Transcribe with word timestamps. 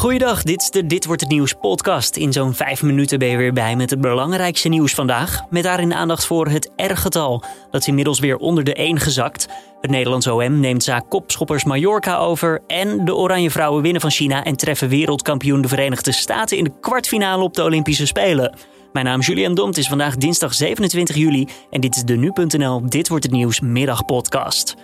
Goeiedag, 0.00 0.42
dit 0.42 0.62
is 0.62 0.70
de 0.70 0.86
Dit 0.86 1.06
Wordt 1.06 1.20
Het 1.20 1.30
Nieuws 1.30 1.54
podcast. 1.54 2.16
In 2.16 2.32
zo'n 2.32 2.54
vijf 2.54 2.82
minuten 2.82 3.18
ben 3.18 3.28
je 3.28 3.36
weer 3.36 3.52
bij 3.52 3.76
met 3.76 3.90
het 3.90 4.00
belangrijkste 4.00 4.68
nieuws 4.68 4.94
vandaag. 4.94 5.40
Met 5.50 5.62
daarin 5.62 5.94
aandacht 5.94 6.26
voor 6.26 6.48
het 6.48 6.70
R-getal. 6.76 7.42
Dat 7.70 7.80
is 7.80 7.86
inmiddels 7.86 8.18
weer 8.18 8.36
onder 8.36 8.64
de 8.64 8.74
1 8.74 9.00
gezakt. 9.00 9.48
Het 9.80 9.90
Nederlands 9.90 10.26
OM 10.26 10.60
neemt 10.60 10.82
zaak 10.82 11.04
kopschoppers 11.08 11.64
Mallorca 11.64 12.16
over. 12.16 12.60
En 12.66 13.04
de 13.04 13.14
Oranje 13.14 13.50
Vrouwen 13.50 13.82
winnen 13.82 14.00
van 14.00 14.10
China 14.10 14.44
en 14.44 14.56
treffen 14.56 14.88
wereldkampioen 14.88 15.60
de 15.60 15.68
Verenigde 15.68 16.12
Staten 16.12 16.56
in 16.56 16.64
de 16.64 16.72
kwartfinale 16.80 17.42
op 17.42 17.54
de 17.54 17.62
Olympische 17.62 18.06
Spelen. 18.06 18.56
Mijn 18.92 19.04
naam 19.04 19.20
is 19.20 19.26
Julian 19.26 19.54
Dom. 19.54 19.68
Het 19.68 19.78
is 19.78 19.88
vandaag 19.88 20.16
dinsdag 20.16 20.54
27 20.54 21.16
juli 21.16 21.48
en 21.70 21.80
dit 21.80 21.96
is 21.96 22.02
de 22.02 22.16
Nu.nl 22.16 22.82
Dit 22.86 23.08
Wordt 23.08 23.24
Het 23.24 23.32
Nieuws 23.32 23.60
middagpodcast. 23.60 24.76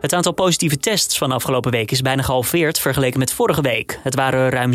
Het 0.00 0.12
aantal 0.12 0.32
positieve 0.32 0.78
tests 0.78 1.18
van 1.18 1.32
afgelopen 1.32 1.70
week 1.70 1.90
is 1.90 2.00
bijna 2.00 2.22
gehalveerd 2.22 2.78
vergeleken 2.78 3.18
met 3.18 3.32
vorige 3.32 3.60
week. 3.60 4.00
Het 4.02 4.14
waren 4.14 4.50
ruim 4.50 4.72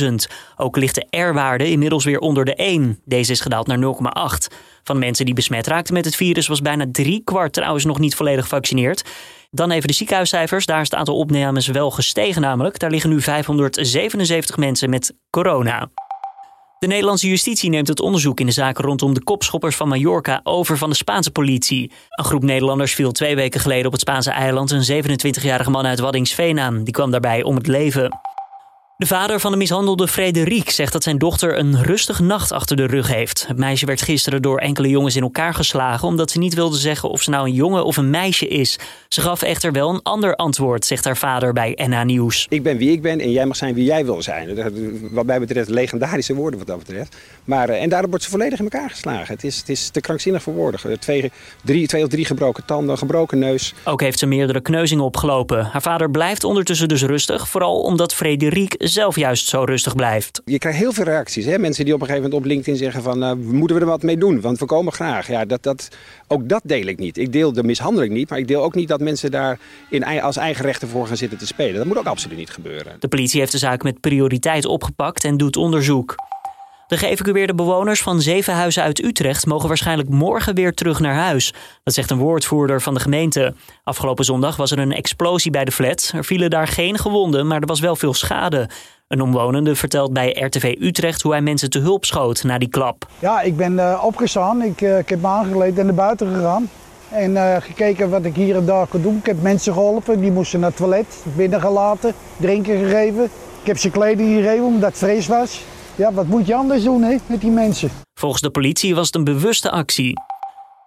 37.000. 0.00 0.14
Ook 0.56 0.76
ligt 0.76 0.94
de 0.94 1.18
R-waarde 1.18 1.70
inmiddels 1.70 2.04
weer 2.04 2.18
onder 2.18 2.44
de 2.44 2.54
1. 2.54 3.00
Deze 3.04 3.32
is 3.32 3.40
gedaald 3.40 3.66
naar 3.66 3.78
0,8. 3.78 4.56
Van 4.84 4.98
mensen 4.98 5.24
die 5.24 5.34
besmet 5.34 5.66
raakten 5.66 5.94
met 5.94 6.04
het 6.04 6.16
virus 6.16 6.46
was 6.46 6.62
bijna 6.62 6.86
drie 6.92 7.22
kwart 7.24 7.52
trouwens 7.52 7.84
nog 7.84 7.98
niet 7.98 8.14
volledig 8.14 8.42
gevaccineerd. 8.42 9.04
Dan 9.50 9.70
even 9.70 9.88
de 9.88 9.94
ziekenhuiscijfers. 9.94 10.66
Daar 10.66 10.80
is 10.80 10.90
het 10.90 10.98
aantal 10.98 11.16
opnames 11.16 11.66
wel 11.66 11.90
gestegen 11.90 12.42
namelijk. 12.42 12.78
Daar 12.78 12.90
liggen 12.90 13.10
nu 13.10 13.20
577 13.20 14.56
mensen 14.56 14.90
met 14.90 15.14
corona. 15.30 15.90
De 16.82 16.88
Nederlandse 16.88 17.28
justitie 17.28 17.70
neemt 17.70 17.88
het 17.88 18.00
onderzoek 18.00 18.40
in 18.40 18.46
de 18.46 18.52
zaak 18.52 18.78
rondom 18.78 19.14
de 19.14 19.22
kopschoppers 19.22 19.76
van 19.76 19.88
Mallorca 19.88 20.40
over 20.42 20.78
van 20.78 20.90
de 20.90 20.96
Spaanse 20.96 21.30
politie. 21.30 21.90
Een 22.08 22.24
groep 22.24 22.42
Nederlanders 22.42 22.94
viel 22.94 23.12
twee 23.12 23.34
weken 23.34 23.60
geleden 23.60 23.86
op 23.86 23.92
het 23.92 24.00
Spaanse 24.00 24.30
eiland 24.30 24.70
een 24.70 25.04
27-jarige 25.04 25.70
man 25.70 25.86
uit 25.86 25.98
Waddingsveen 25.98 26.58
aan. 26.58 26.84
Die 26.84 26.92
kwam 26.92 27.10
daarbij 27.10 27.42
om 27.42 27.56
het 27.56 27.66
leven. 27.66 28.20
De 29.02 29.08
vader 29.08 29.40
van 29.40 29.50
de 29.50 29.56
mishandelde 29.56 30.08
Frederik 30.08 30.70
zegt 30.70 30.92
dat 30.92 31.02
zijn 31.02 31.18
dochter 31.18 31.58
een 31.58 31.82
rustige 31.82 32.22
nacht 32.22 32.52
achter 32.52 32.76
de 32.76 32.86
rug 32.86 33.08
heeft. 33.08 33.46
Het 33.46 33.56
meisje 33.56 33.86
werd 33.86 34.02
gisteren 34.02 34.42
door 34.42 34.58
enkele 34.58 34.88
jongens 34.88 35.16
in 35.16 35.22
elkaar 35.22 35.54
geslagen 35.54 36.08
omdat 36.08 36.30
ze 36.30 36.38
niet 36.38 36.54
wilde 36.54 36.76
zeggen 36.76 37.08
of 37.08 37.22
ze 37.22 37.30
nou 37.30 37.46
een 37.46 37.54
jongen 37.54 37.84
of 37.84 37.96
een 37.96 38.10
meisje 38.10 38.48
is. 38.48 38.78
Ze 39.08 39.20
gaf 39.20 39.42
echter 39.42 39.72
wel 39.72 39.90
een 39.90 40.02
ander 40.02 40.36
antwoord, 40.36 40.84
zegt 40.84 41.04
haar 41.04 41.16
vader 41.16 41.52
bij 41.52 41.78
NH 41.88 42.02
Nieuws. 42.04 42.46
Ik 42.48 42.62
ben 42.62 42.76
wie 42.76 42.92
ik 42.92 43.02
ben 43.02 43.20
en 43.20 43.30
jij 43.30 43.46
mag 43.46 43.56
zijn 43.56 43.74
wie 43.74 43.84
jij 43.84 44.04
wil 44.04 44.22
zijn. 44.22 44.72
Wat 45.10 45.26
mij 45.26 45.40
betreft 45.40 45.68
legendarische 45.68 46.34
woorden 46.34 46.58
wat 46.58 46.68
dat 46.68 46.78
betreft. 46.78 47.16
Maar, 47.44 47.68
eh, 47.68 47.82
en 47.82 47.88
daarom 47.88 48.10
wordt 48.10 48.24
ze 48.24 48.30
volledig 48.30 48.58
in 48.58 48.64
elkaar 48.64 48.90
geslagen. 48.90 49.34
Het 49.34 49.44
is, 49.44 49.58
het 49.58 49.68
is 49.68 49.88
te 49.88 50.00
krankzinnig 50.00 50.42
voor 50.42 50.54
woorden. 50.54 51.00
Twee, 51.00 51.32
drie, 51.64 51.86
twee 51.86 52.02
of 52.02 52.08
drie 52.08 52.24
gebroken 52.24 52.64
tanden, 52.64 52.98
gebroken 52.98 53.38
neus. 53.38 53.74
Ook 53.84 54.00
heeft 54.00 54.18
ze 54.18 54.26
meerdere 54.26 54.60
kneuzingen 54.60 55.04
opgelopen. 55.04 55.64
Haar 55.64 55.82
vader 55.82 56.10
blijft 56.10 56.44
ondertussen 56.44 56.88
dus 56.88 57.02
rustig, 57.02 57.48
vooral 57.48 57.80
omdat 57.80 58.14
Frederik 58.14 58.74
zelf 58.92 59.16
juist 59.16 59.48
zo 59.48 59.64
rustig 59.64 59.94
blijft. 59.94 60.42
Je 60.44 60.58
krijgt 60.58 60.78
heel 60.78 60.92
veel 60.92 61.04
reacties. 61.04 61.44
Hè? 61.44 61.58
Mensen 61.58 61.84
die 61.84 61.94
op 61.94 62.00
een 62.00 62.06
gegeven 62.06 62.30
moment 62.30 62.44
op 62.44 62.50
LinkedIn 62.50 62.76
zeggen 62.76 63.02
van... 63.02 63.22
Uh, 63.22 63.32
moeten 63.32 63.76
we 63.76 63.82
er 63.82 63.88
wat 63.88 64.02
mee 64.02 64.16
doen, 64.16 64.40
want 64.40 64.58
we 64.58 64.64
komen 64.64 64.92
graag. 64.92 65.28
Ja, 65.28 65.44
dat, 65.44 65.62
dat, 65.62 65.88
ook 66.26 66.48
dat 66.48 66.62
deel 66.64 66.86
ik 66.86 66.98
niet. 66.98 67.18
Ik 67.18 67.32
deel 67.32 67.52
de 67.52 67.62
mishandeling 67.62 68.12
niet, 68.12 68.30
maar 68.30 68.38
ik 68.38 68.48
deel 68.48 68.62
ook 68.62 68.74
niet 68.74 68.88
dat 68.88 69.00
mensen 69.00 69.30
daar 69.30 69.58
in, 69.90 70.04
als 70.04 70.36
eigen 70.36 70.64
rechten 70.64 70.88
voor 70.88 71.06
gaan 71.06 71.16
zitten 71.16 71.38
te 71.38 71.46
spelen. 71.46 71.74
Dat 71.74 71.86
moet 71.86 71.98
ook 71.98 72.06
absoluut 72.06 72.38
niet 72.38 72.50
gebeuren. 72.50 72.96
De 72.98 73.08
politie 73.08 73.40
heeft 73.40 73.52
de 73.52 73.58
zaak 73.58 73.82
met 73.82 74.00
prioriteit 74.00 74.64
opgepakt 74.64 75.24
en 75.24 75.36
doet 75.36 75.56
onderzoek. 75.56 76.14
De 76.92 76.98
geëvacueerde 76.98 77.54
bewoners 77.54 78.02
van 78.02 78.20
zeven 78.20 78.54
huizen 78.54 78.82
uit 78.82 79.04
Utrecht 79.04 79.46
mogen 79.46 79.68
waarschijnlijk 79.68 80.08
morgen 80.08 80.54
weer 80.54 80.74
terug 80.74 81.00
naar 81.00 81.14
huis. 81.14 81.54
Dat 81.82 81.94
zegt 81.94 82.10
een 82.10 82.18
woordvoerder 82.18 82.80
van 82.82 82.94
de 82.94 83.00
gemeente. 83.00 83.54
Afgelopen 83.84 84.24
zondag 84.24 84.56
was 84.56 84.70
er 84.70 84.78
een 84.78 84.92
explosie 84.92 85.50
bij 85.50 85.64
de 85.64 85.72
flat. 85.72 86.12
Er 86.14 86.24
vielen 86.24 86.50
daar 86.50 86.66
geen 86.66 86.98
gewonden, 86.98 87.46
maar 87.46 87.60
er 87.60 87.66
was 87.66 87.80
wel 87.80 87.96
veel 87.96 88.14
schade. 88.14 88.68
Een 89.08 89.20
omwonende 89.20 89.74
vertelt 89.74 90.12
bij 90.12 90.36
RTV 90.40 90.74
Utrecht 90.80 91.22
hoe 91.22 91.32
hij 91.32 91.40
mensen 91.40 91.70
te 91.70 91.78
hulp 91.78 92.04
schoot 92.04 92.42
na 92.42 92.58
die 92.58 92.68
klap. 92.68 93.06
Ja, 93.18 93.40
ik 93.40 93.56
ben 93.56 93.72
uh, 93.72 94.02
opgestaan. 94.04 94.62
Ik, 94.62 94.80
uh, 94.80 94.98
ik 94.98 95.08
heb 95.08 95.20
me 95.20 95.28
aangekleed 95.28 95.78
en 95.78 95.84
naar 95.86 95.94
buiten 95.94 96.34
gegaan. 96.34 96.70
En 97.08 97.30
uh, 97.30 97.56
gekeken 97.60 98.10
wat 98.10 98.24
ik 98.24 98.34
hier 98.34 98.56
en 98.56 98.64
daar 98.64 98.86
kon 98.86 99.02
doen. 99.02 99.16
Ik 99.16 99.26
heb 99.26 99.42
mensen 99.42 99.72
geholpen, 99.72 100.20
die 100.20 100.32
moesten 100.32 100.60
naar 100.60 100.68
het 100.68 100.78
toilet, 100.78 101.24
binnengelaten, 101.36 102.14
drinken 102.36 102.78
gegeven. 102.78 103.24
Ik 103.60 103.66
heb 103.66 103.78
ze 103.78 103.90
kleding 103.90 104.34
gegeven 104.34 104.64
omdat 104.64 104.88
het 104.88 104.98
vrees 104.98 105.26
was. 105.26 105.60
Ja, 105.94 106.12
wat 106.12 106.26
moet 106.26 106.46
je 106.46 106.54
anders 106.54 106.82
doen 106.82 107.02
hè, 107.02 107.16
met 107.26 107.40
die 107.40 107.50
mensen? 107.50 107.90
Volgens 108.14 108.42
de 108.42 108.50
politie 108.50 108.94
was 108.94 109.06
het 109.06 109.14
een 109.14 109.24
bewuste 109.24 109.70
actie. 109.70 110.12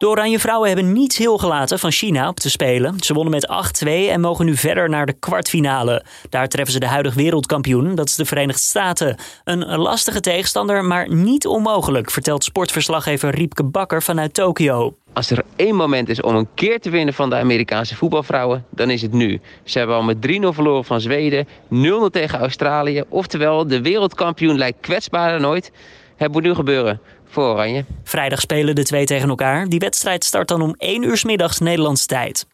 De 0.05 0.11
Oranje 0.11 0.39
Vrouwen 0.39 0.67
hebben 0.67 0.93
niets 0.93 1.17
heel 1.17 1.37
gelaten 1.37 1.79
van 1.79 1.91
China 1.91 2.27
op 2.27 2.39
te 2.39 2.49
spelen. 2.49 2.99
Ze 2.99 3.13
wonnen 3.13 3.31
met 3.31 3.47
8-2 3.85 3.87
en 3.87 4.21
mogen 4.21 4.45
nu 4.45 4.55
verder 4.55 4.89
naar 4.89 5.05
de 5.05 5.13
kwartfinale. 5.13 6.05
Daar 6.29 6.47
treffen 6.47 6.73
ze 6.73 6.79
de 6.79 6.87
huidige 6.87 7.15
wereldkampioen, 7.15 7.95
dat 7.95 8.07
is 8.07 8.15
de 8.15 8.25
Verenigde 8.25 8.61
Staten. 8.61 9.17
Een 9.43 9.65
lastige 9.77 10.19
tegenstander, 10.19 10.83
maar 10.83 11.13
niet 11.13 11.47
onmogelijk, 11.47 12.11
vertelt 12.11 12.43
sportverslaggever 12.43 13.35
Riepke 13.35 13.63
Bakker 13.63 14.03
vanuit 14.03 14.33
Tokio. 14.33 14.95
Als 15.13 15.29
er 15.29 15.43
één 15.55 15.75
moment 15.75 16.09
is 16.09 16.21
om 16.21 16.35
een 16.35 16.47
keer 16.53 16.79
te 16.79 16.89
winnen 16.89 17.13
van 17.13 17.29
de 17.29 17.35
Amerikaanse 17.35 17.95
voetbalvrouwen, 17.95 18.65
dan 18.69 18.89
is 18.89 19.01
het 19.01 19.13
nu. 19.13 19.39
Ze 19.63 19.77
hebben 19.77 19.95
al 19.95 20.03
met 20.03 20.17
3-0 20.27 20.29
verloren 20.49 20.85
van 20.85 21.01
Zweden, 21.01 21.47
0-0 21.69 22.11
tegen 22.11 22.39
Australië. 22.39 23.03
Oftewel, 23.09 23.67
de 23.67 23.81
wereldkampioen 23.81 24.57
lijkt 24.57 24.79
kwetsbaarder 24.81 25.39
dan 25.39 25.49
ooit. 25.49 25.71
Het 26.15 26.31
moet 26.31 26.43
nu 26.43 26.53
gebeuren 26.53 26.99
Oranje. 27.43 27.85
Vrijdag 28.03 28.41
spelen 28.41 28.75
de 28.75 28.83
twee 28.83 29.05
tegen 29.05 29.29
elkaar. 29.29 29.67
Die 29.67 29.79
wedstrijd 29.79 30.23
start 30.23 30.47
dan 30.47 30.61
om 30.61 30.75
1 30.77 31.03
uur 31.03 31.17
s 31.17 31.23
middags 31.23 31.59
Nederlandse 31.59 32.05
tijd. 32.05 32.45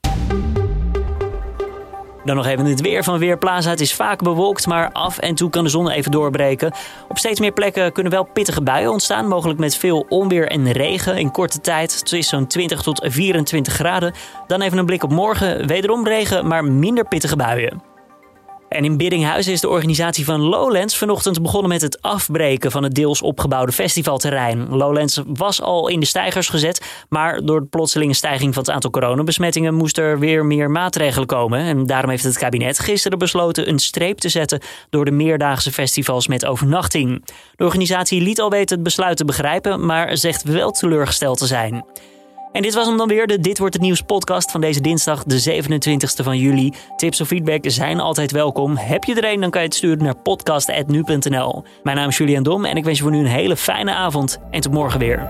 Dan 2.25 2.35
nog 2.35 2.45
even 2.45 2.65
het 2.65 2.81
weer 2.81 3.03
van 3.03 3.19
Weerplaza. 3.19 3.69
Het 3.69 3.81
is 3.81 3.93
vaak 3.93 4.23
bewolkt, 4.23 4.67
maar 4.67 4.91
af 4.91 5.17
en 5.17 5.35
toe 5.35 5.49
kan 5.49 5.63
de 5.63 5.69
zon 5.69 5.89
even 5.89 6.11
doorbreken. 6.11 6.71
Op 7.07 7.17
steeds 7.17 7.39
meer 7.39 7.51
plekken 7.51 7.91
kunnen 7.91 8.11
wel 8.11 8.23
pittige 8.23 8.61
buien 8.61 8.91
ontstaan. 8.91 9.27
Mogelijk 9.27 9.59
met 9.59 9.75
veel 9.75 10.05
onweer 10.09 10.47
en 10.47 10.71
regen 10.71 11.17
in 11.17 11.31
korte 11.31 11.61
tijd. 11.61 11.99
Het 11.99 12.11
is 12.11 12.29
zo'n 12.29 12.47
20 12.47 12.81
tot 12.81 13.05
24 13.09 13.73
graden. 13.73 14.13
Dan 14.47 14.61
even 14.61 14.77
een 14.77 14.85
blik 14.85 15.03
op 15.03 15.11
morgen. 15.11 15.67
Wederom 15.67 16.07
regen, 16.07 16.47
maar 16.47 16.63
minder 16.63 17.07
pittige 17.07 17.35
buien. 17.35 17.90
En 18.71 18.85
in 18.85 18.97
Biddinghuizen 18.97 19.53
is 19.53 19.61
de 19.61 19.69
organisatie 19.69 20.25
van 20.25 20.41
Lowlands 20.41 20.97
vanochtend 20.97 21.41
begonnen 21.41 21.69
met 21.69 21.81
het 21.81 22.01
afbreken 22.01 22.71
van 22.71 22.83
het 22.83 22.95
deels 22.95 23.21
opgebouwde 23.21 23.71
festivalterrein. 23.71 24.67
Lowlands 24.69 25.21
was 25.27 25.61
al 25.61 25.87
in 25.87 25.99
de 25.99 26.05
stijgers 26.05 26.49
gezet, 26.49 27.05
maar 27.09 27.41
door 27.45 27.59
de 27.59 27.65
plotselinge 27.65 28.13
stijging 28.13 28.53
van 28.53 28.63
het 28.63 28.71
aantal 28.71 28.89
coronabesmettingen 28.89 29.73
moest 29.73 29.97
er 29.97 30.19
weer 30.19 30.45
meer 30.45 30.69
maatregelen 30.69 31.27
komen. 31.27 31.59
En 31.59 31.85
daarom 31.85 32.09
heeft 32.09 32.23
het 32.23 32.37
kabinet 32.37 32.79
gisteren 32.79 33.17
besloten 33.17 33.69
een 33.69 33.79
streep 33.79 34.17
te 34.17 34.29
zetten 34.29 34.61
door 34.89 35.05
de 35.05 35.11
meerdaagse 35.11 35.71
festivals 35.71 36.27
met 36.27 36.45
overnachting. 36.45 37.25
De 37.55 37.63
organisatie 37.63 38.21
liet 38.21 38.41
al 38.41 38.49
weten 38.49 38.75
het 38.75 38.83
besluit 38.83 39.17
te 39.17 39.25
begrijpen, 39.25 39.85
maar 39.85 40.17
zegt 40.17 40.43
wel 40.43 40.71
teleurgesteld 40.71 41.37
te 41.37 41.47
zijn. 41.47 41.83
En 42.51 42.61
dit 42.61 42.73
was 42.73 42.87
hem 42.87 42.97
dan 42.97 43.07
weer, 43.07 43.27
de 43.27 43.39
Dit 43.39 43.57
Wordt 43.57 43.73
Het 43.73 43.83
Nieuws 43.83 44.01
podcast 44.01 44.51
van 44.51 44.61
deze 44.61 44.81
dinsdag, 44.81 45.23
de 45.23 45.61
27e 45.63 46.23
van 46.23 46.37
juli. 46.37 46.73
Tips 46.95 47.21
of 47.21 47.27
feedback 47.27 47.63
zijn 47.67 47.99
altijd 47.99 48.31
welkom. 48.31 48.77
Heb 48.77 49.03
je 49.03 49.15
er 49.15 49.33
een, 49.33 49.41
dan 49.41 49.49
kan 49.49 49.61
je 49.61 49.67
het 49.67 49.75
sturen 49.75 50.03
naar 50.03 50.15
podcast.nu.nl. 50.15 51.63
Mijn 51.83 51.97
naam 51.97 52.09
is 52.09 52.17
Julian 52.17 52.43
Dom 52.43 52.65
en 52.65 52.77
ik 52.77 52.83
wens 52.83 52.97
je 52.97 53.03
voor 53.03 53.11
nu 53.11 53.19
een 53.19 53.25
hele 53.25 53.57
fijne 53.57 53.93
avond 53.93 54.39
en 54.51 54.61
tot 54.61 54.71
morgen 54.71 54.99
weer. 54.99 55.29